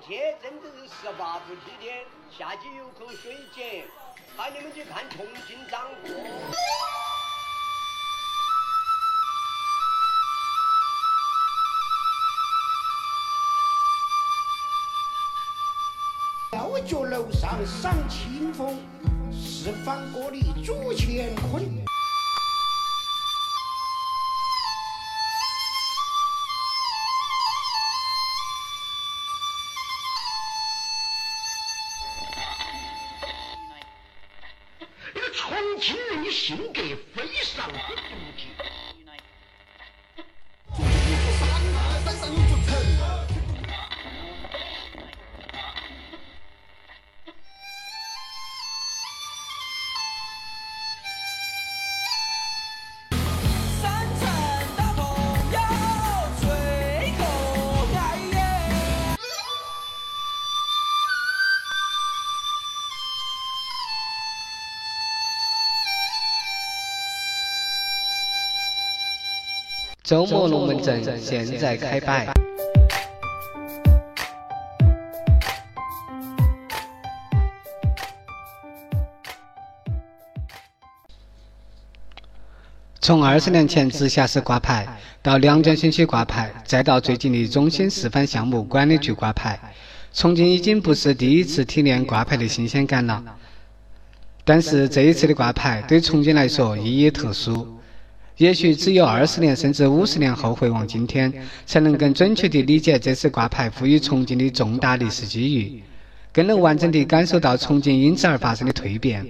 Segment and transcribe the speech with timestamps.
[0.00, 3.84] 天真的是十八伏之天，下去有口水井，
[4.36, 6.10] 喊你们去看重庆掌舵。
[16.50, 18.78] 吊脚楼上赏清风，
[19.32, 21.89] 四方歌里煮乾坤。
[70.10, 72.26] 周末龙门阵现在开摆。
[83.00, 84.84] 从二十年前直辖市挂牌，
[85.22, 89.60] 到两江新区挂牌，再到最近的中心示范项目管理局挂牌，
[90.12, 93.22] 重庆已经不是第一次体验挂牌的新鲜感了。
[94.44, 97.76] 但是这一次的挂牌对重庆来说意义特殊。
[98.40, 101.30] 也许只有二十年甚至五十年后回望今天，
[101.66, 105.82] 才能更准确地理解这次挂牌赋予重庆的重大历史机遇，
[106.32, 109.26] 更能完整地感受到重庆因此而发生的蜕变。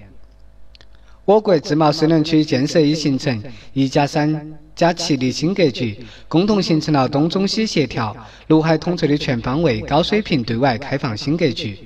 [1.24, 8.16] 我国自贸试验区建设已形成一加三加七的新格局，共同形成了东中西协调、
[8.46, 11.76] 陆海统筹的全方位、高水平对外开放新格局。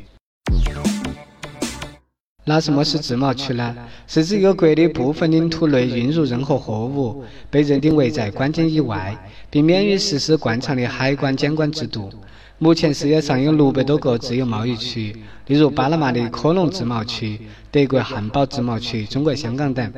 [2.46, 3.74] 那什么是自贸区呢？
[4.06, 9.16] 是指一个国的部分领土内运入任何货物，被认定为在关境以外，
[9.48, 12.10] 并免于实施惯常的海关监管制度。
[12.58, 15.16] 目前世界上有六百多个自由贸易区，
[15.46, 17.40] 例如巴拿马的科隆自贸区、
[17.70, 19.92] 德国汉堡自贸区、中国香港等。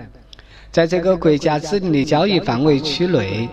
[0.71, 3.49] 在这个国家指定的交易范围区内，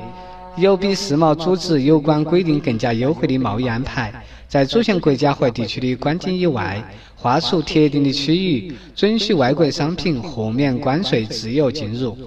[0.56, 4.14] 有比世贸组织有关规定更加优惠的贸易安排。
[4.48, 6.84] 在主权国家或地区的关境以外，
[7.24, 12.18] 划出特定的区域，准许外国商品豁免关税自由进入。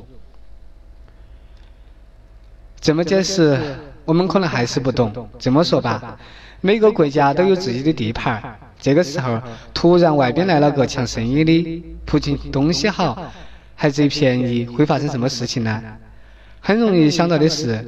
[2.81, 5.29] 这么解释，我们可能还是不懂。
[5.39, 6.19] 这么说吧，
[6.63, 8.57] 每个国家都有自己的地盘儿。
[8.81, 9.39] 这个时候，
[9.75, 13.31] 突然外边来了个抢生意的，不仅东西好，
[13.75, 15.83] 还贼便宜，会发生什么事情呢？
[16.61, 17.85] 很容易想到的是，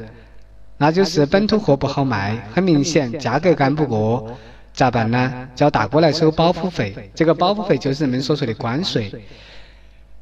[0.76, 4.36] 那就是本土货不好卖，很明显价格干不过，
[4.78, 5.49] 咋办呢？
[5.56, 9.11] 叫大哥来收保护费，这个保护费就是人们所说的关税。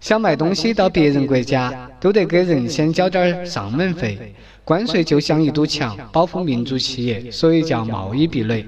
[0.00, 4.34] 想卖东西到别人国家，都得给人先交点儿上门费。
[4.64, 8.64] 关税就像一堵墙，保护民族企业，所以叫贸易壁垒。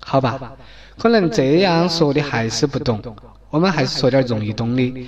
[0.00, 0.52] 好吧，
[0.98, 3.00] 可能这样说的还是不懂，
[3.50, 5.06] 我们还是说点容易懂的。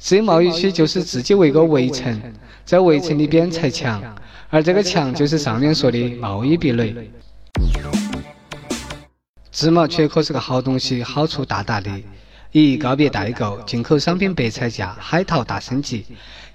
[0.00, 2.20] 自由贸易区就是自己围个围城，
[2.64, 4.02] 在围城里边拆墙，
[4.50, 6.92] 而这个墙就是上面说的贸易壁垒。
[9.50, 11.90] 自贸区可是个好东西，好处大大的。
[12.52, 16.04] 一、告别代购，进口商品白菜价，海淘大升级。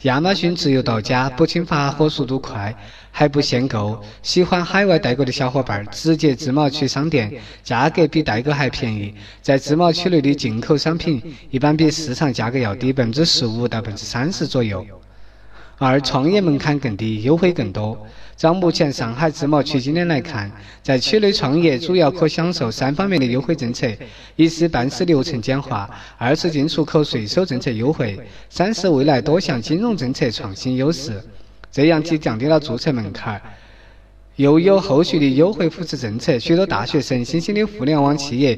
[0.03, 2.75] 亚马逊自由到家，不仅发货速度快，
[3.11, 4.01] 还不限购。
[4.21, 7.31] 喜欢海外代购的小伙伴，直接自贸区商店，
[7.63, 9.13] 价格比代购还便宜。
[9.41, 11.21] 在自贸区内的进口商品，
[11.51, 14.85] 一般比市场价格要低百分之十五到百分之三十左右。
[15.83, 18.07] 二、创业门槛更低，优惠更多。
[18.37, 20.51] 照目前上海自贸区今年来看，
[20.81, 23.87] 在区内创业主要可享受三方面的优惠政策：
[24.35, 28.17] 一是办事流程简化，二是进出口税收政策优惠，
[28.49, 31.21] 三是未来多项金融政策创新优势。
[31.71, 33.41] 这样既降低了注册门槛，
[34.37, 36.39] 又有后续的优惠扶持政策。
[36.39, 38.57] 许多大学生、新兴的互联网企业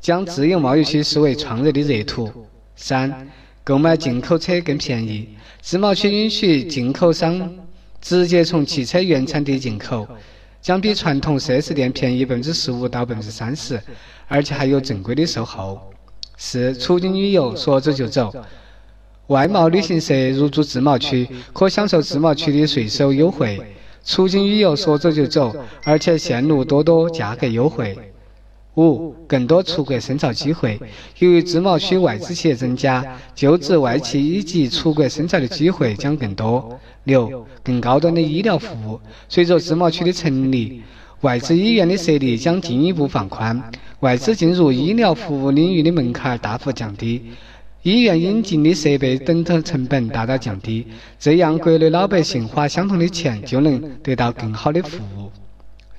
[0.00, 2.30] 将自由贸易区视为创业的热土。
[2.76, 3.28] 三、
[3.64, 5.26] 购买进口车更便宜。
[5.62, 7.50] 自贸区允许进口商
[7.98, 10.06] 直接从汽车原产地进口，
[10.60, 13.80] 将比传统 4S 店便宜百分之十五到百分之三十，
[14.28, 15.80] 而且还有正规的售后。
[16.36, 18.30] 四、出境旅游说走就走。
[19.28, 23.58] 外贸旅行社入驻自贸区，可享受自贸区的税收优惠。
[24.04, 27.96] 出境旅游说走就走，而且线路多多，价格优惠。
[28.76, 30.80] 五、更多出国深造机会。
[31.18, 33.04] 由于自贸区外资企业增加，
[33.34, 36.78] 就职外企以及出国深造的机会将更多。
[37.04, 38.98] 六、更高端的医疗服务。
[39.28, 40.82] 随着自贸区的成立，
[41.20, 43.62] 外资医院的设立将进一步放宽，
[44.00, 47.22] 外资进入医疗服务领域的门槛大幅降低，
[47.82, 50.86] 医院引进的设备等等成本大大降低，
[51.18, 55.30] 这样国内老百姓花相同的钱就能得到更好的服务。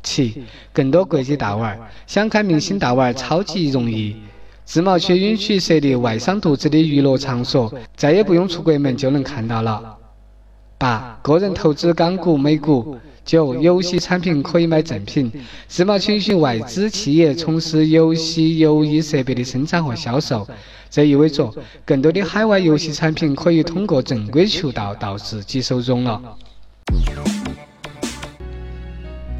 [0.06, 4.16] 七，更多国际大腕儿想看明星大腕儿超级容易。
[4.64, 9.98] 自贸区允许设立外商独资的娱乐场所，再也不用出国门就能看到了。
[10.78, 12.98] 八，个人投资港股、美股。
[13.26, 15.32] 九，游戏产品可以买正品。
[15.68, 20.48] 自贸区允许外资企业从事游戏游艺设备的生产和销售，
[20.92, 21.52] 这意味着
[21.84, 26.22] 更多的海外游戏产品可以通过正规渠道到自己手中了。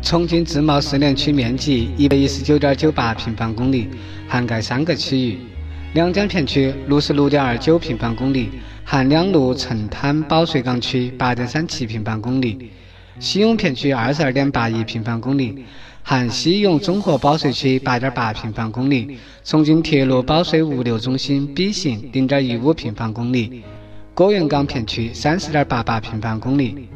[0.06, 3.90] 重庆自贸试验区面积一百一十九点九八平方公里，
[4.28, 5.40] 涵盖三个区域：
[5.96, 8.52] 两江片区六十六点二九平方公里，
[8.84, 12.70] 含两路城滩保税港区八点三七平方公里。
[13.20, 15.66] 西涌片区二十二点八一平方公里，
[16.04, 23.64] 含西涌综合保税区八点八平方公里；重庆铁路保税物流中心 B 型零点一五平方公里；
[24.14, 26.90] 果园港片区三十点八八平方公里。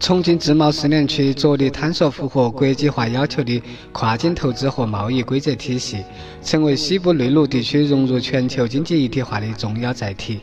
[0.00, 3.62] 重庆自贸试验区着力探索符合国际化要求的
[3.92, 6.02] 跨境投资和贸易规则体系，
[6.42, 10.40] 成为西部内陆地区融入全球经济一体化的重要载体。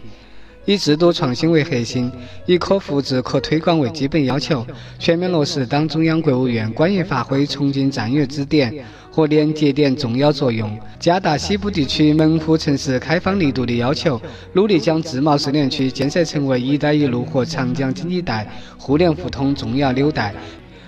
[0.67, 2.11] 以制度创新为核心，
[2.45, 4.67] 以可复制、可推广为基本要求，
[4.99, 14.21] 全面落实党中央、国务院关于发挥重庆战略支点和连接点重要作用，加大西部地区门户城市开放力度的要求，
[14.51, 18.45] 努力将自贸试验区建设成为“一带一路”和长江经济带
[18.77, 20.35] 互联互通重要纽带，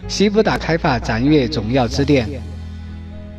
[0.10, 2.28] 西部大开发战略重要支点。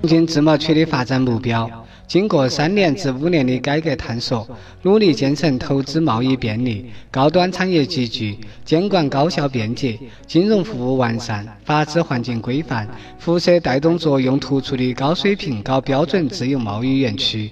[0.00, 1.70] 重庆自贸区的发展目标。
[2.10, 4.44] 经过三年至五年的改革探索，
[4.82, 9.96] 努力建成投资贸易便利、高端产业集聚、监管高效便捷、
[10.26, 12.88] 金融服务完善、法治环境规范、
[13.20, 17.48] 辐射带动作用突出的高水平、高标准自由贸易园区，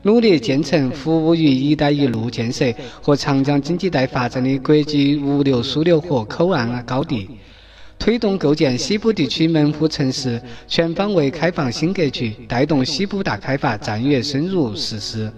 [0.00, 2.64] 努力建成服务于“一带一路”建设
[3.02, 7.28] 和长江经济带发展的国际物流枢纽和口岸高地。
[7.98, 15.30] 推动构建西部地区门户城市全方位开放新格局，带动西部大开发战略深入实施。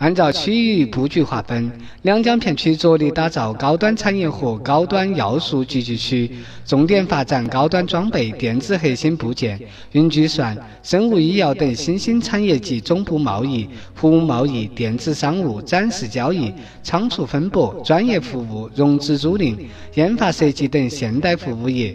[0.00, 1.70] 按照区域布局划分，
[2.00, 6.30] 两江片区着力打造高端产业和高端要素聚集区，
[6.64, 9.60] 重点发展高端装备、电子核心部件、
[9.92, 16.50] 云计算、生物医药等新兴产业及总部贸易、服务贸易、电子商务、展示交易、
[16.82, 19.54] 仓储分拨、专业服务、融资租赁、
[19.96, 21.94] 研发设计等现代服务业，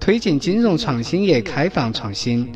[0.00, 2.50] 推进金融创新业开放创新。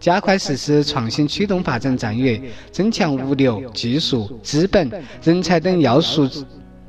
[0.00, 2.40] 加快实施创新驱动发展战略，
[2.70, 4.90] 增强物流、技术、资本、
[5.22, 6.28] 人才等要素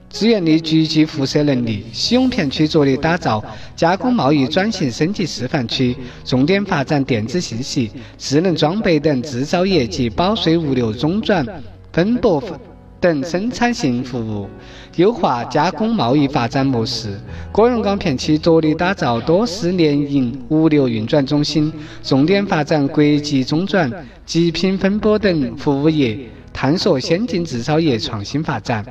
[0.10, 1.86] 资源的聚集辐射能力。
[1.94, 3.44] 西永片区着力打造
[3.76, 5.96] 加工贸易转型升级示范区，
[6.26, 11.46] 重点发展电子信息、智能装备等制造业及保税物流中转
[11.92, 12.60] 分拨分
[13.00, 14.48] 等生产性服务。
[14.96, 17.18] 优化加工贸易发展模式，
[17.52, 21.72] 郭荣港片区着力打造多式联营物流运转中心，
[22.04, 23.90] 重点发展国际中转、
[24.26, 26.18] 极品分拨等服务业，
[26.52, 28.86] 探索先进制造业创新发展。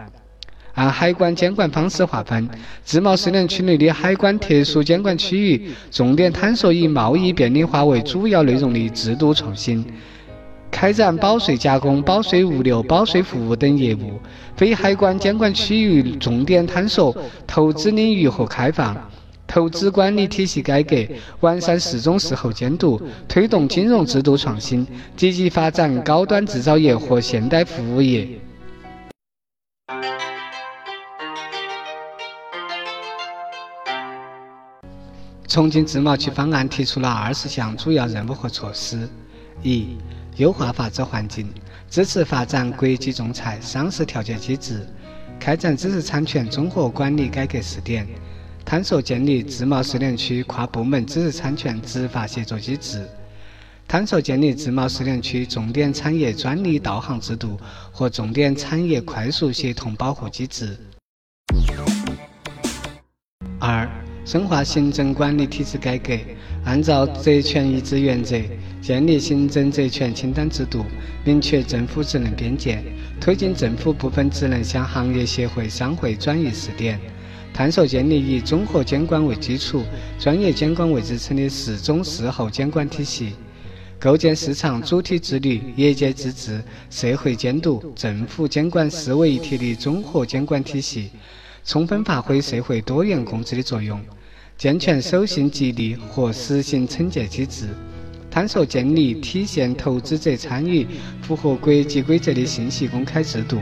[0.74, 2.48] 按海关监管方式划分，
[2.84, 9.84] 自贸试验区内的海关特殊监管区域，重点探索以贸易便利化为主要内容的制度创新。
[10.70, 14.18] 开展保税加工、保税物流、保税服务等业务；
[14.56, 18.96] 非海关监管区域重点探索投资领域和开放，
[19.46, 20.96] 投资管理体系改革，
[21.40, 28.28] 完善事中事后监督，推动金融制度创新，积极发展高端制造业和现代服务业。
[35.48, 39.08] 重庆自贸区方案提出了二十项主要任务和措施：
[39.62, 39.96] 一。
[40.38, 41.52] 优化法治环境，
[41.90, 44.86] 支持发展国际仲裁商事调解机制，
[45.40, 48.06] 开展知识产权综合管理改革试点，
[48.64, 53.04] 探索建立自贸试验区跨部门知识产权执法协作机制，
[53.88, 57.58] 探索建立自贸试验区重点产业专利导航制度
[57.90, 60.78] 和重点产业快速协同保护机制。
[63.58, 63.88] 二。
[64.24, 66.12] 深化行政管理体制改革，
[66.62, 68.36] 按照责权一致原则，
[68.88, 70.82] 建立行政责权清单制度，
[71.22, 72.82] 明确政府职能边界，
[73.20, 76.98] 推进政府部分职能向行业协会、商会转移试点，
[77.52, 79.82] 探索建立以综合监管为基础、
[80.18, 83.34] 专业监管为支撑的事中事后监管体系，
[84.00, 91.10] 构建市场主体自律、业界自治、社会监督、政府监管四为一体的综合监管体系，
[91.62, 94.00] 充分发挥社会多元共治的作用。
[94.56, 97.66] 健全守信激励和实行惩戒机制，
[98.38, 100.86] 探索建立体现投资者参与、
[101.22, 103.58] 符合国际规则的信息公开制度，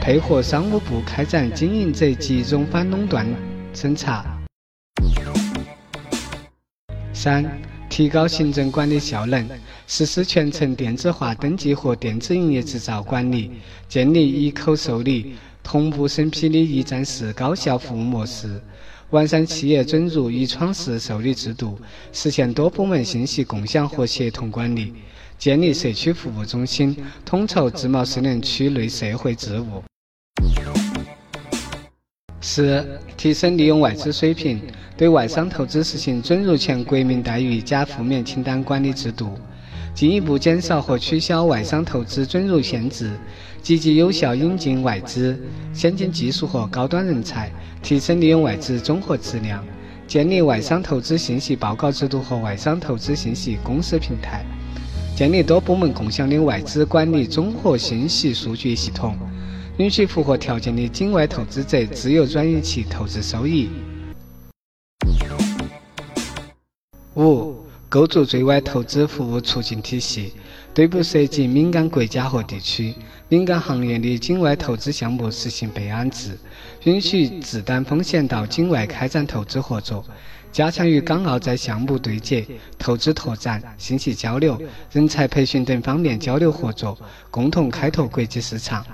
[0.00, 3.26] 配合商务部开展经营者集中反垄断
[3.74, 4.24] 审查。
[7.12, 7.44] 三、
[7.90, 9.46] 提高行政管理效能，
[9.86, 13.50] 实施全程电子化登记和电子营业执照管理，
[13.90, 18.58] 建立一口受理、同步审批的一站式高效服务模式，
[19.14, 21.78] 完善企业准入与窗式受理制度，
[22.12, 24.92] 实现多部门信息共享和协同管理，
[25.38, 29.84] 建立社区服务中心，统筹自贸试验区内社会事务。
[32.40, 32.84] 四、
[33.16, 34.60] 提升利用外资水平，
[34.96, 39.38] 对外商投资实行准入前国民待遇加负面清单管理制度，
[39.94, 43.12] 进一步减少和取消外商投资准入限制，
[43.62, 45.38] 积极有效引进外资、
[45.72, 47.48] 先进技术和高端人才，
[47.80, 49.64] 提升利用外资综合质量，
[50.08, 54.44] 建立外商投资信息报告制度和外商投资信息公示平台，
[55.16, 59.16] 建立多部门共享的外资管理综合信息数据系统。
[59.78, 63.68] 允许符合条件的境外投资者自由转移其投资收益。
[67.16, 67.63] 五、
[67.94, 70.32] 构筑对外投资服务促进体系，
[70.74, 72.92] 对不涉及敏感国家和地区、
[73.28, 76.36] 敏感行业的境外投资项目实行备案制，
[76.82, 80.04] 允许自担风险到境外开展投资合作，
[80.50, 82.44] 加强与港澳在项目对接、
[82.76, 84.60] 投资拓展、信息交流、
[84.90, 86.98] 人才培训等方面交流合作，
[87.30, 88.84] 共同开拓国际市场。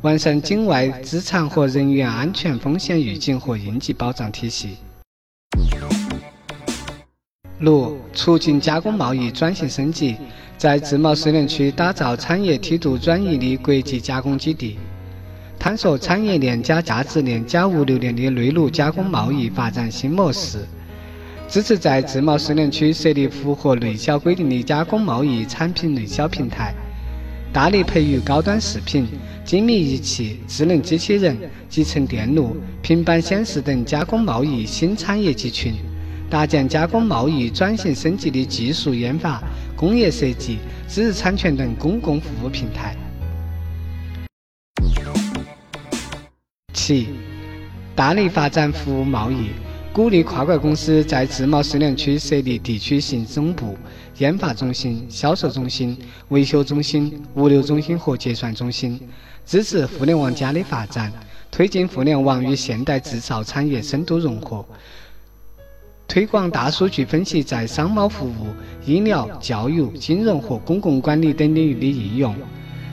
[0.00, 4.78] 完善境外资产和人员安全风险预警和应急保障体系。
[7.62, 10.16] 六、促进加工贸易转型升级，
[10.58, 14.78] 在自贸试验区打造产业梯度转移的国际加工基地，
[15.60, 20.66] 探索产业链加价值链加物流链的内陆加工贸易发展新模式，
[21.48, 26.74] 支持在自贸试验区设立符合内销规定的加工贸易产品内销平台。
[27.52, 29.06] 大力培育高端饰品、
[29.44, 31.38] 精密仪器、智能机器人、
[31.68, 35.74] 集成电路、平板显示等加工贸易新产业集群，
[36.32, 39.38] 搭建加工贸易转型升级的技术研发、
[39.76, 40.56] 工业设计、
[40.88, 42.96] 知识产权等公共服务平台。
[46.72, 47.08] 七，
[47.94, 49.50] 大力发展服务贸易。
[49.92, 53.76] 鼓励跨国公司在自贸试验区设立地区性总部、
[54.16, 55.94] 研发中心、销售中心、
[56.30, 58.98] 维修中心、物流中心和结算中心，
[59.44, 61.12] 支持“互联网加”的发展，
[61.50, 64.64] 推进互联网与现代制造产业深度融合，
[66.12, 68.48] 推广大数据分析在商贸服务、
[68.84, 72.36] 医疗、教育、金融和公共管理等领域的应用，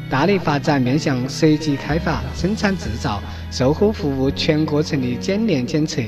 [0.09, 3.21] 大力发展面向设计开发、生产制造、
[3.51, 6.01] 售后服务全过程的检验检测。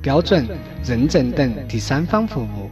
[0.00, 0.48] 标准、
[0.82, 2.70] 认证等第三方服务，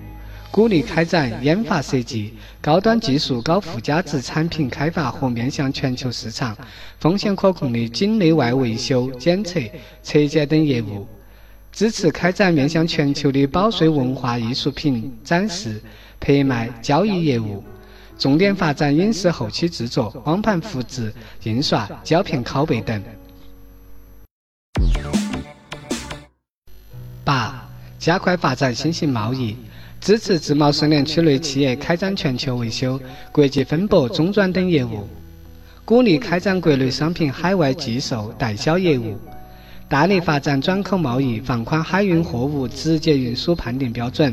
[0.51, 2.33] 鼓励开展研发设计、
[2.63, 6.57] 高端技术高附加值产品开发和面向全球市场、
[6.99, 9.61] 风险可控的境内外维修、检测、
[10.03, 11.07] 拆解等业务；
[11.73, 15.81] 支持开展面向全球的保税文化艺术品展示、
[16.21, 17.65] 拍卖、交易业务；
[18.19, 21.13] 重点发展影视后期制作、光盘复制、
[21.45, 23.03] 印刷、胶片拷贝等。
[27.25, 27.67] 八、
[27.99, 29.57] 加快发展新型贸易，
[29.99, 33.01] 支持自贸试验区内企业开展全球维修、
[33.33, 35.09] 国际分拨、中转等业务；
[35.87, 39.17] 鼓励开展国内商品海外寄售、代销业务；
[39.93, 44.33] 大力发展转口贸易，放宽海运货物直接运输判定标准；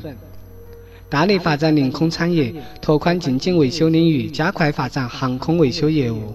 [1.09, 6.33] 大力发展临空产业，拓宽进境维修领域，加快发展航空维修业务。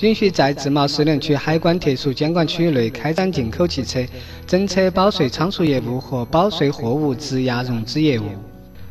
[0.00, 4.04] 允许在自贸试验区海关特殊监管区域内开展进口汽车
[4.44, 8.24] 整车保税仓储业务和保税货物质押融资业务；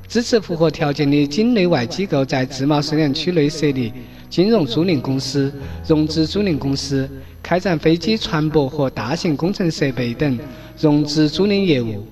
[0.07, 3.91] 支持符合条件的境内外机构在自贸试验区内设立
[4.33, 5.53] 金融租赁公司、
[5.85, 7.07] 融资租赁公司，
[7.43, 10.39] 开展飞机船舶和大型工程设备等
[10.79, 12.03] 融资租赁业务；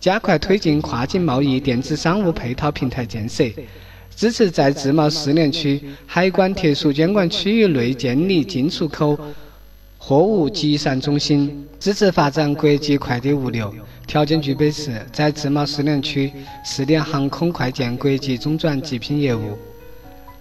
[0.00, 3.44] 加快推进跨境贸易电子商务配套平台建设。
[4.16, 9.14] 支持在自贸试验区海关特殊监管区域内建立进出口
[9.98, 13.70] 货物集散中心，支持发展国际快递物流。
[14.06, 16.32] 条件具备时，在自贸试验区
[16.64, 19.58] 试点航空快件国际中转极品业务。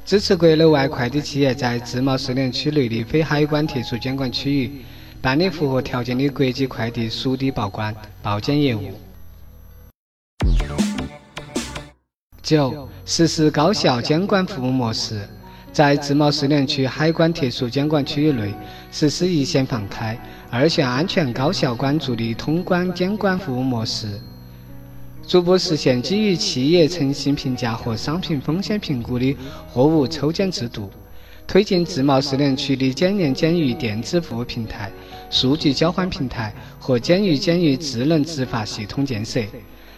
[0.05, 4.85] 支持国内外快递企业在自贸试验区内的非海关特殊监管区域
[5.19, 8.83] 办理符合条件的国际快递属地报关、报检业务。
[12.43, 15.27] 九、实施高效监管服务模式，
[15.73, 18.53] 在自贸试验区海关特殊监管区域内
[18.91, 20.15] 实施一线放开、
[20.51, 24.21] 二线安全高效关注的通关监管服务模式，
[25.27, 29.35] 逐步实现基于企业诚信评价和商品风险评估的
[29.67, 30.89] 货物抽检制度，
[31.47, 34.91] 推进自贸试点区的检验检疫电子服务平台、
[35.31, 39.41] 数据交换平台和检疫检疫智能执法系统建设，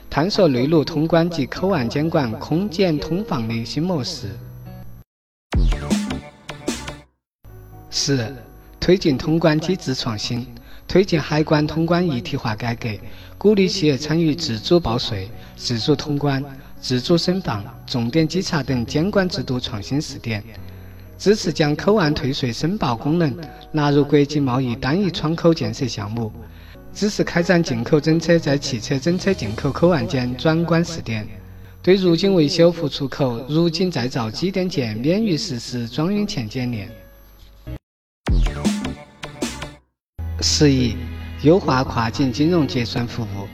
[0.10, 4.30] 探索内陆通关及口岸监管空检通防的新模式。
[7.90, 8.34] 四、
[8.80, 10.48] 推进通关机制创新。
[10.88, 12.88] 推进海关通关一体化改革，
[13.38, 16.42] 鼓励企业参与自主报税、自主通关、
[16.80, 20.42] 自主申放、重点稽查等监管制度创新试点，
[21.18, 23.36] 支持将口岸退税申报功能
[23.72, 26.32] 纳入国际贸易单一窗口建设项目，
[26.94, 31.28] 支持开展进口整车在汽车整车进口口岸间转关试点，
[31.84, 36.90] 对入境维修复出口、入境再造机电件免于实施装运前检验。
[40.40, 40.96] 十一、
[41.42, 43.48] 优化跨境金融结算服务，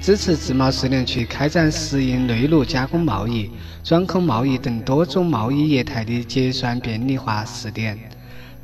[0.00, 3.50] 支持自贸试点区开展适应内陆加工贸易、
[3.84, 7.98] 转口贸易等多种贸易业态的结算便利化试点，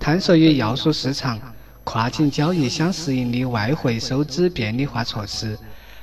[0.00, 1.38] 探索与要素市场
[1.84, 5.58] 跨境交易相适应的外汇收支便利化措施，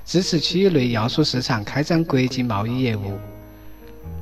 [0.05, 3.17] 支持区域内要素市场开展国际贸易业务，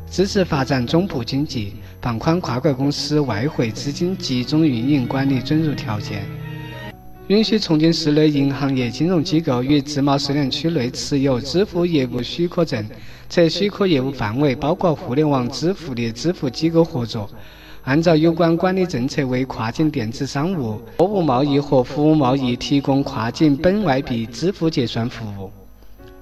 [0.10, 6.24] 支持发展总部经济，放宽跨国公司外汇资金集中运营管理准入条件。
[7.28, 12.86] 允许重庆市内银行业金融机构与自贸试验区内持有支付业务许可证，
[13.30, 17.30] 且许可业务范围包括互联网支付的支付机构合作，
[17.84, 25.50] 按照有关管理政策为跨境电子商务、货物贸易和服务贸易提供跨境本外币支付结算服务，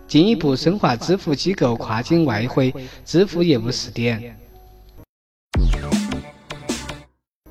[0.07, 2.71] 进一步深化支付机构跨境外汇
[3.03, 4.37] 支付业务试点。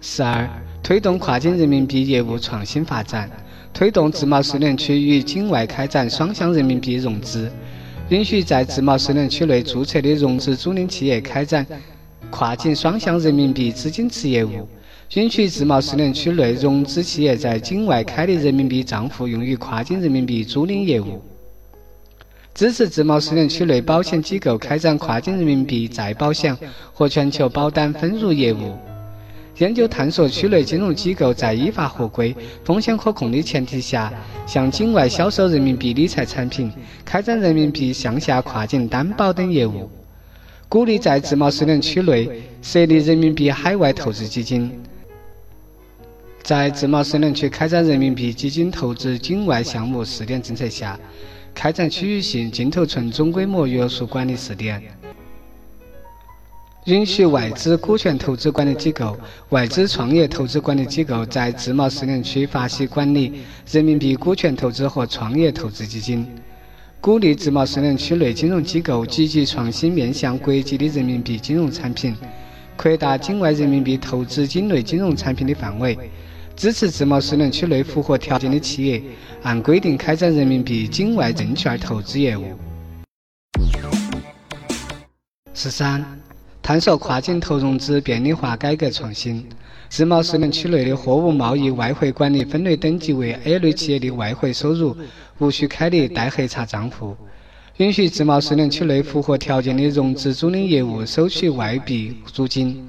[0.01, 0.49] 十二。
[0.83, 3.31] 推动跨境人民币业务创新发展，
[3.73, 7.49] 推动自贸试点区与境外开展双向人民币融资，
[8.09, 11.65] 允许在自贸试点区内注册的融资租赁企业开展
[12.29, 14.67] 跨境双向人民币资金池业务，
[15.15, 21.23] 允许自贸试点区内融资企业在境外开立人民币账户用于跨境人民币租赁业务，
[22.53, 26.57] 支持自贸试点区内保险机构开展跨境人民币再保险
[26.93, 28.77] 和全球保单分入业务。
[29.61, 34.11] 研究探索区内金融机构在依法合规、风险可控的前提下，
[34.47, 36.73] 向境外销售人民币理财产品，
[37.05, 39.91] 开展人民币向下跨境担保等业务。
[40.67, 42.27] 鼓励在自贸试点区内
[42.63, 44.71] 设立人民币海外投资基金，
[46.43, 50.99] 在自贸试点区开展人民币基金投资境外项目试点政策下，
[51.53, 54.83] 开展区域性净头存总规模约束管理试点。
[56.91, 59.17] 允许外资股权投资管理机构、
[59.51, 66.27] 外资创业投资管理机构在自贸试点区发起管理人民币股权投资和创业投资基金，
[67.01, 72.13] 鼓励自贸试点区内金融机构积极创新面向国际的人民币金融产品，
[72.77, 75.97] 扩大境外人民币投资境内金融产品的范围，
[76.57, 79.01] 支持自贸试点区内符合条件的企业
[79.45, 82.47] 按规定开展人民币境外证券投资业务。
[85.55, 86.05] 十三。
[86.63, 89.45] 探索跨境投融资便利化改革创新，
[89.89, 94.97] 自贸试验区内的货物贸易外汇管理分类等级为 A 类企业的外汇收入，
[95.39, 97.17] 无需开立待核查账户，
[97.79, 102.89] 允许自贸试验区内符合条件的融资租赁业务收取外币租金，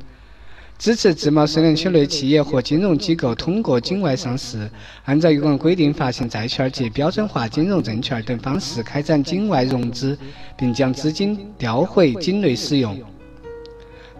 [0.78, 4.70] 支持自贸试验区内企业和金融机构通过境外上市，
[5.06, 10.16] 按照有关规定发行债券及标准化金融证券等方式开展境外融资，
[10.56, 13.00] 并将资金调回境内使用。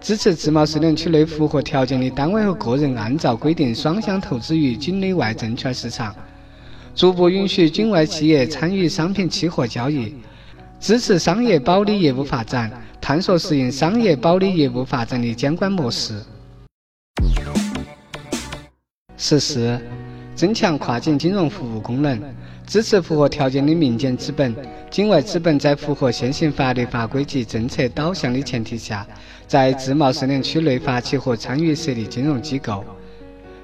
[0.02, 6.12] 支持自贸试点区内符合条件的单位和个人按照规定双向投资于境内外证券市场，
[6.92, 10.12] 逐步允许境外企业参与商品期货交易，
[10.80, 12.68] 支持商业保理业务发展，
[13.00, 16.20] 探索适应商业保理业务发展的监管模式。
[19.16, 19.80] 十四，
[20.34, 22.20] 增强跨境金融服务功能。
[22.66, 24.54] 支持符合条件的民间资本、
[24.90, 29.06] 境外资本在符合现行法律法规及政策导向的前提下，
[29.46, 32.82] 在自贸试点区内发起和参与设立金融机构，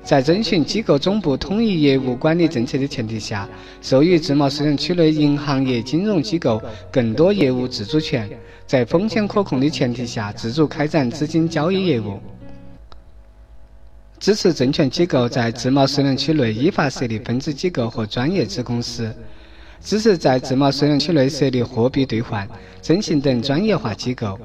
[0.02, 3.48] 在遵循机构总部统一业务管理政策的前提下，
[3.80, 8.28] 授予自贸试点区内银行业金融机构更多业务自主权，
[8.66, 12.18] 在风险可控的前提下，自主开展资金交易业务。
[14.20, 19.04] 支持证券机构在自贸试验区内依法设立分支机构和专业子公司；
[19.80, 22.46] 支持在自贸试验区内设立货币兑换、
[22.82, 24.36] 征信等专业化机构；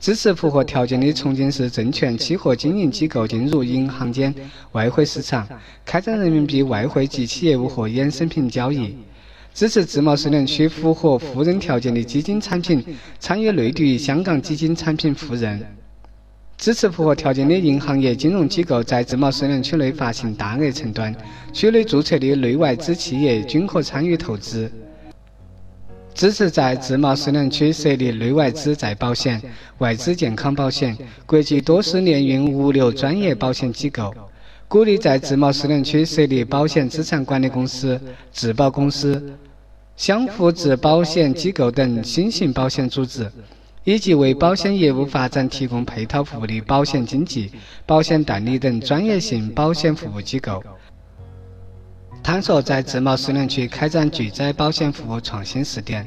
[0.00, 4.34] 支持符合条件的重庆市证券期货经营机构进入银行间
[4.72, 5.46] 外汇市场，
[5.84, 8.94] 开展人民币外汇及其业务和衍生品交易；
[9.52, 12.82] 支持自贸试验区符合互认条件的基金产品
[13.20, 15.58] 参与内地香港基金产品互认；
[16.58, 21.14] 支持符合条件的银行业金融机构在自贸试验区内发行大额承端，
[21.52, 24.70] 区内注册的内外资企业均可参与投资。
[26.12, 29.40] 支持在自贸试验区设立内外资再保险、
[29.78, 34.12] 外资健康保险、国际多式联运物流专业保险机构，
[34.66, 38.00] 鼓励在自贸试验区设立保险资产管理公司、
[38.32, 39.32] 质保公司、
[39.96, 43.30] 相互质保险机构等新型保险组织，
[43.84, 47.50] 以及为保险业务发展提供配套服务的保险经纪、
[47.86, 50.62] 保险代理等专业性保险服务机构。
[52.22, 56.06] 探索在自贸试验区开展巨灾保险服务创新试点，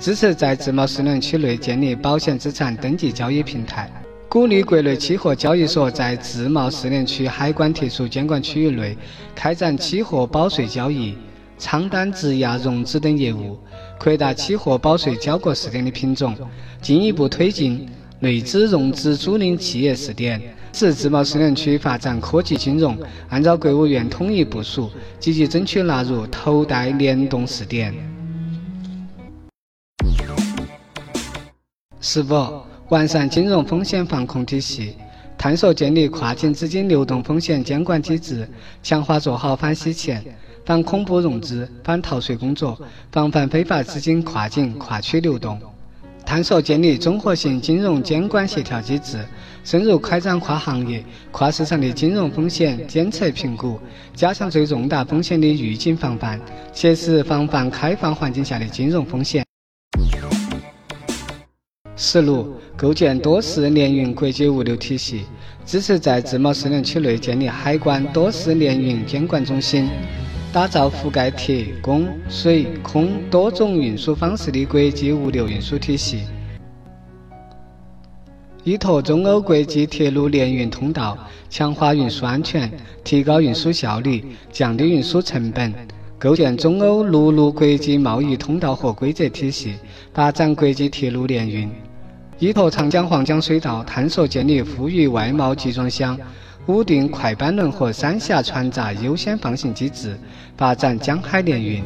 [0.00, 3.88] 支持在自贸试验区内建立保险资产登记交易平台，
[4.28, 8.96] 鼓励国内期货交易所，在自贸试验区海关特殊监管区域内
[9.36, 11.16] 开展期货保税交易、
[11.58, 13.56] 仓单质押融资等业务，
[14.02, 16.36] 扩大期货保税交割试点的品种，
[16.80, 17.88] 进一步推进
[18.18, 20.42] 内资融资租赁企业试点。
[20.72, 27.94] 持自贸试点区发展科技金融，按照国务院统一部署，积极争取纳入头戴联动试点。
[32.00, 34.96] 十五、完善金融风险防控体系，
[35.38, 38.48] 探索建立跨境资金流动风险监管机制，
[38.82, 40.24] 强化做好反洗钱、
[40.64, 45.58] 反恐怖融资、反逃税工作，防范非法资金跨境跨区流动。
[46.24, 49.18] 探索建立综合性金融监管协调机制，
[49.64, 53.78] 深入开展跨行业、跨市场的金融风险监测评估，
[54.14, 56.40] 加强最重大风险的预警防范，
[56.72, 59.44] 切实防范开放环境下的金融风险。
[61.96, 65.24] 十六、构建多式联运国际物流体系，
[65.66, 69.88] 支持在自贸试验区内建立海关多式联运监管中心。
[70.52, 76.24] 打造覆盖铁、公、水、空多种运输方式的国际物流运输体系，
[78.62, 81.16] 依托中欧国际铁路联运通道，
[81.48, 82.70] 强化运输安全，
[83.02, 85.72] 提高运输效率，降低运输成本；
[86.18, 89.76] 构建中欧陆路国际贸易通道和规则体系，
[90.12, 91.66] 发展国际铁路联运；
[92.38, 96.18] 依托长江、黄江水道，探索建立富裕外贸集装箱。
[96.66, 100.16] 稳定快班轮和三峡船闸优先放行机制，
[100.56, 101.82] 发展江海联运；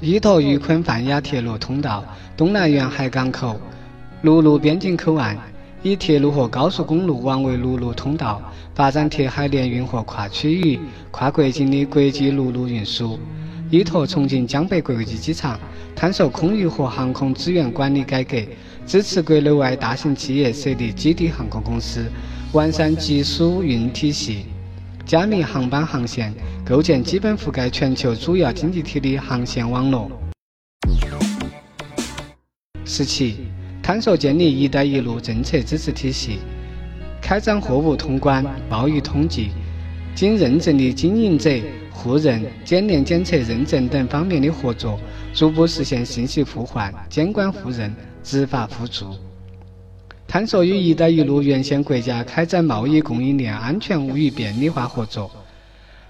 [0.00, 2.04] 依托渝昆泛亚铁路通道、
[2.36, 3.60] 东南沿海港口、
[4.22, 5.38] 陆路边境口岸，
[5.84, 8.42] 以铁路和高速公路网为陆路通道，
[8.74, 10.80] 发展铁海联运和跨区域、
[11.12, 13.16] 跨国境的国际陆路运输；
[13.70, 15.60] 依托重庆江北国际机场，
[15.94, 18.36] 探索空域和航空资源管理改革，
[18.84, 22.04] 支持国内外大型企业设立基地航空公司。
[22.56, 24.46] 完善技术运体系，
[25.04, 26.32] 加密航班航线，
[26.64, 30.10] 构建基本覆盖全球主要经济体的航线网络。
[32.86, 33.36] 十七，
[33.82, 36.38] 探索建立“一带一路”政策支持体系，
[37.20, 39.50] 开展货物通关、贸易统计、
[40.14, 41.50] 经认证的经营者
[41.92, 44.98] 互认、检验检测认证等方面的合作，
[45.34, 49.14] 逐步实现信息互换、监管互认、执法互助。
[50.28, 55.30] 探索与“一带一路”沿线国家开展贸易供应链安全与便利化合作，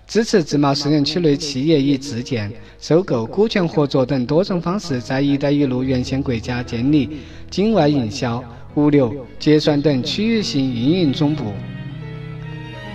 [0.07, 2.51] 支持自贸试验区内企业以自建、
[2.81, 7.19] 收购、股权合作等多种方式，在“一带一路”沿线国家建立
[7.51, 8.43] 境外营销、
[8.77, 11.45] 物流、结算等区域性运营总部；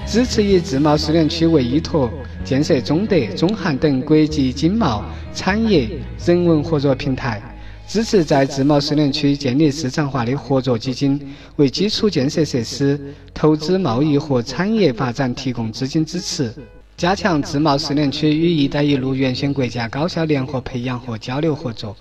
[0.07, 2.09] 支持以自贸试验区为依托，
[2.43, 5.05] 建设中德、中韩等国际经贸、
[5.35, 5.87] 产业、
[6.25, 7.41] 人文合作平台。
[7.91, 11.19] 支持在自贸试验区建立市场化的合作基金，
[11.57, 12.97] 为基础建设设施、
[13.33, 16.53] 投资贸易和产业发展提供资金支持。
[16.95, 21.93] 加强自贸试验区与“一带一路”沿线国家高校联合培养和交流合作，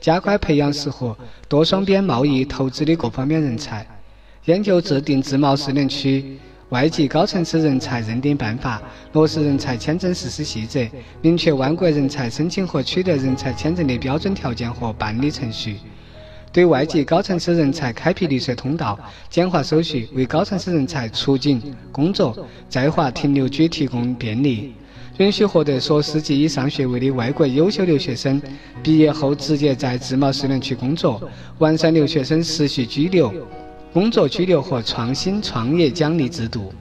[0.00, 1.14] 加快培养适合
[1.46, 3.86] 多双边贸易投资的各方面人才。
[4.46, 6.38] 研究制定自贸试验区。
[6.70, 10.80] 外籍高层次人才认定办法，落实人才签证实施细则，
[11.20, 15.76] 明确外国人才申请和取得人才签证的标准条件和办理程序，
[16.50, 18.98] 对外籍高层次人才开辟绿色通道，
[19.28, 21.60] 简化手续，为高层次人才出境、
[21.92, 22.36] 工作、
[22.68, 24.72] 在华停留居提供便利，
[25.18, 28.40] 允许获得硕士及以上学位的外国优秀留学生
[28.82, 33.32] 毕业后直接在自贸试验区工作，完善留学生持续居留。
[33.94, 36.74] 工作居留和创新创业奖励制度。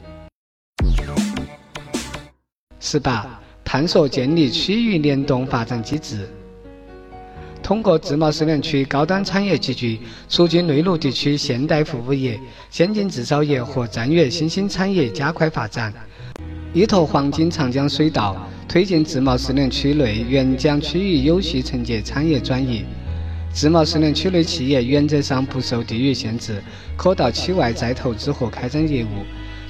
[2.79, 6.27] 十八，探索建立区域联动发展机制，
[7.61, 12.39] 通过自贸试验区高端产业集聚，促进内陆地区现代服务业、
[12.71, 15.93] 先进制造业和战略新兴产业加快发展。
[16.73, 18.35] 依托黄金长江水道、
[18.67, 22.83] 推进自贸试验区内原浆区域有序承接产业转移。
[23.53, 26.61] 自贸试验区内企业原则上不受地域限制，
[26.97, 29.23] 可到区外再投资和开展业务。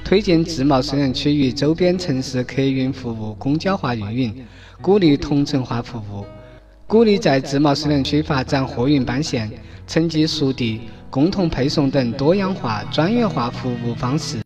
[0.06, 4.46] 推进自贸试验区与周边城市客运服务公交化运营，
[4.82, 6.26] 鼓励同城化服务。
[6.88, 9.52] 鼓励在自贸试验区发展货运班线、
[9.86, 14.38] 城际速递、共同配送等多样化、专业化服务方式。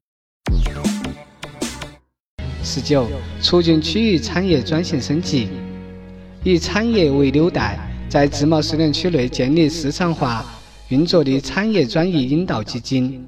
[2.63, 3.07] 十九，
[3.39, 5.47] 促进区域产业转型升级，
[6.43, 7.86] 以产业为纽带。
[8.09, 10.45] 在自贸试验区内建立市场化
[10.87, 13.27] 运作的产业转移引导基金，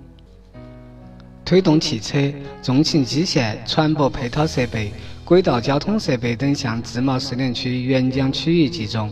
[1.44, 2.18] 推动汽车、
[2.64, 4.94] 重型机械、船舶配套设备、
[5.26, 9.12] 轨道交通设备等向自贸试验区沿江区域集中。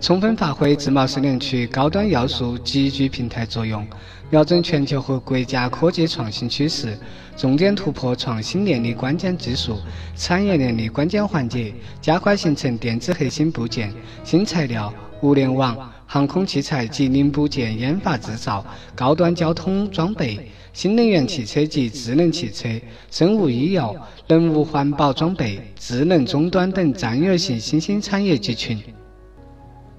[0.00, 3.86] 充分发挥自贸试验区高端要素集聚平台作用，
[4.34, 6.98] 瞄准全球和国家科技创新趋势，
[7.36, 9.78] 重点突破创新链的关键技术、
[10.16, 13.94] 产业链的关键环节，加快形成电子核心部件、
[14.24, 14.92] 新材料、
[15.22, 18.66] 物联网、航空器材及零部件研发制造、
[18.96, 22.68] 高端交通装备、新能源汽车及智能汽车、
[23.12, 23.94] 生物医药、
[24.26, 28.82] 能物环保装备、智能终端等战略性新兴产业集群。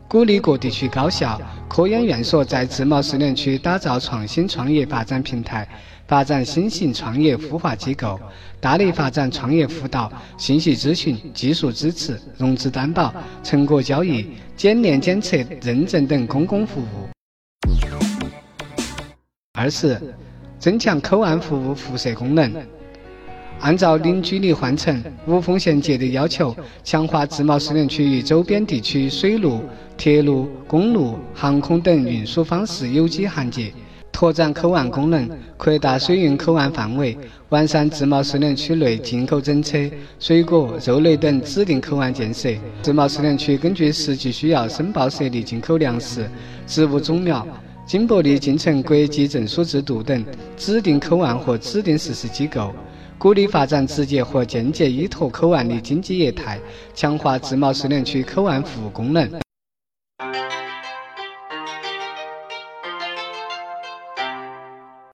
[0.08, 5.68] 鼓励各地区高校、科研院所在自贸试验区打造创新创业发展平台，
[6.08, 8.20] 发展新型创业孵化机构，
[8.62, 13.13] 大力发展创业辅导、信息咨询、技术支持、融资担保、
[13.44, 17.10] 成果交易、检验检测认证等公共服务。
[19.58, 20.00] 二是
[20.60, 22.54] 增强口岸服务辐射功能。
[23.62, 29.62] 按照零距离换乘、无缝衔接的要求，强化自贸试验区与周边地区水路、
[29.98, 33.74] 铁路、公路、航空等运输方式有机衔接，
[34.12, 37.18] 拓展口岸功能，扩大水运口岸范围，
[37.50, 39.80] 完善自贸试验区内进口整车、
[40.20, 42.50] 水果、肉类等指定口岸建设。
[42.84, 46.30] 自贸试验区根据实际需要申报设立进口粮食、
[46.68, 47.46] 植物种苗、
[47.88, 50.24] 金箔粒进城国际证书制度等
[50.56, 52.72] 指定口岸和指定实施机构。
[53.17, 56.60] 鼓励发展直接和间接依托口岸的经济业态，
[56.93, 59.45] 强化自贸试验区口岸服务功能。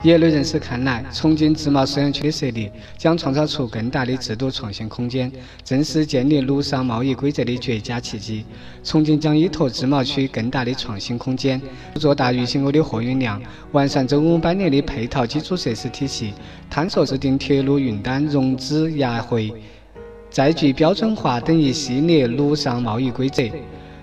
[0.03, 5.31] 业内人士看来，重庆自贸试验区的设立将创造出更大的制度创新空间，
[5.63, 8.43] 正是建立陆上贸易规则的绝佳契机。
[8.83, 11.61] 重庆将依托自贸区更大的创新空间，
[11.99, 13.39] 做大渝新欧的货运量，
[13.73, 16.33] 完善周五百年的配套基础设施体系，
[16.67, 19.53] 探索制定铁路运单融资押汇、
[20.31, 23.43] 载具标准化等一系列陆上贸易规则。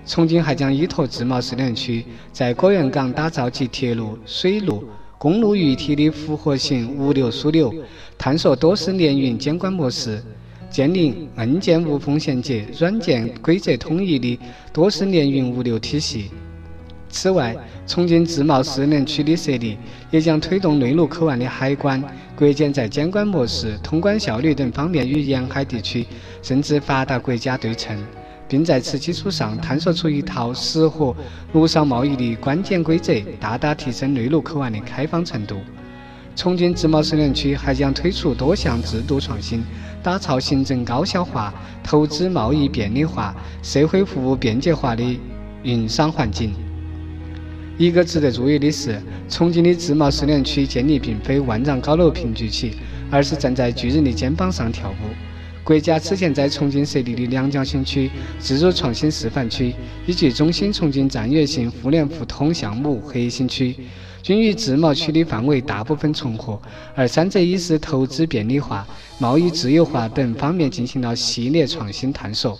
[0.05, 4.85] 重庆还将依托自贸试验区，在果园港打造集铁路、水路。
[5.19, 7.73] 公路一体的复合型物流枢纽，
[8.17, 10.23] 探索多式联运监管模式，
[10.71, 14.39] 建立硬件无缝衔接、软件规则统一的
[14.71, 16.31] 多式联运物流体系。
[17.09, 17.53] 此外，
[17.85, 19.77] 重庆自贸试验区的设立，
[20.09, 22.01] 也将推动内陆口岸的海关、
[22.33, 26.05] 国检在监管模式、通关效率等方面与沿海地区
[26.41, 28.01] 甚至发达国家对称。
[28.49, 31.15] 并在此基础上探索出一套适合
[31.53, 35.57] 陆上贸易的关键规则，大大提升内陆口岸的开放程度。
[36.35, 39.61] 重庆自贸试验区还将推出多项制度创新，
[40.01, 45.03] 打造行政高效化、投资贸易便利化、社会服务便捷化的
[45.63, 46.53] 营商环境。
[47.77, 52.73] 一个值得注意的是，重庆的自贸试验区建立并非万丈高楼平举起，
[53.11, 55.28] 而是站在巨人的肩膀上跳舞。
[55.69, 59.71] 国家此前在重庆设立的两江新区自主创新示范区
[60.07, 63.75] 以及中心重庆战略性互联互通项目核心区，
[64.23, 66.59] 均与自贸区的范围大部分重合，
[66.95, 68.83] 而三者已是投资便利化、
[69.19, 72.59] 贸易自由化等方面进行了系列创新探索。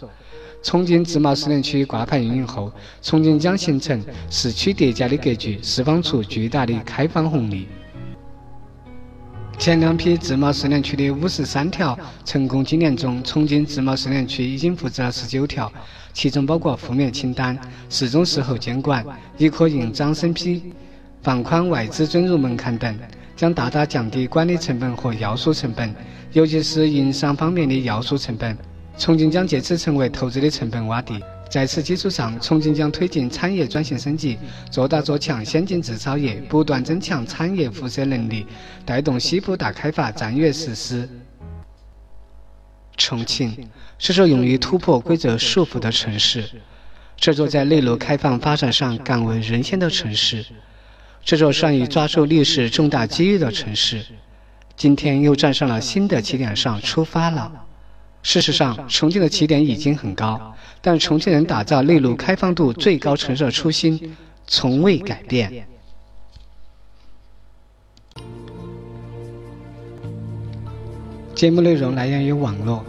[0.61, 7.67] 重庆自贸试验区挂牌运营后，重庆将形成市区叠加的格局，释放出巨大的开放红利。
[9.59, 15.69] 前两批自贸试验区的五十三条成功经验中，重庆自贸试验区已经复制了十九条，
[16.13, 19.05] 其中包括负面清单、事中事后监管、
[19.37, 20.63] 一可印章审批、
[21.21, 22.97] 放宽外资准入门槛等，
[23.35, 25.93] 将大大降低管理成本和要素成本，
[26.31, 28.57] 尤其是营商方面的要素成本。
[28.97, 31.21] 重庆将借此成为投资的成本洼地。
[31.49, 34.37] 在此基础上，重庆将推进产业转型升级，
[34.69, 38.45] 做大做强先进制造业，不断增强产业辐射能力，
[38.85, 41.09] 带动西部大开发战略实施。
[42.95, 46.47] 重庆是座勇于突破规则束缚的城市，
[47.17, 50.45] 这座在内陆开放发展上敢为人先的城市，
[51.25, 54.05] 这座善于抓住历史重大机遇的城市，
[54.75, 57.65] 今天又站上了新的起点上出发了。
[58.21, 65.65] 事实上，重庆的起点已经很高，但重庆人打造内陆开放度最高城市的初心从未改变。
[71.33, 72.83] 节目内容来源于网络，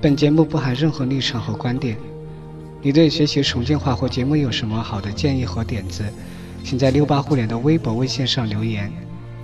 [0.00, 1.98] 本节目不含任何立场和观点。
[2.80, 6.02] 你对学习重庆话或节目有什么好的建议和点子，
[6.64, 8.90] 请在六八互联的微博、微信上留言。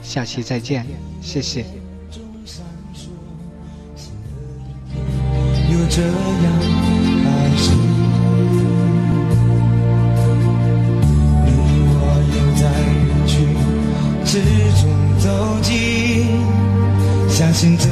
[0.03, 0.87] 下期再见，
[1.21, 1.86] 谢谢。
[5.89, 6.13] 这样
[7.25, 7.71] 开始，
[11.45, 11.49] 你
[11.89, 11.95] 我
[12.35, 13.35] 又在人群
[14.25, 14.31] 之
[14.83, 14.85] 中
[15.19, 15.25] 走
[15.63, 15.71] 近，
[17.31, 17.89] 相信这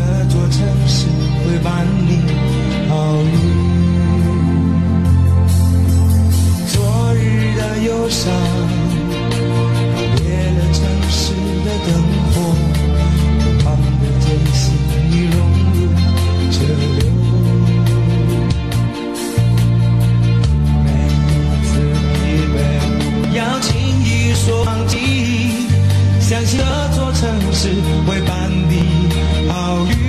[27.64, 29.08] 座城市会伴你
[29.48, 30.03] 好运。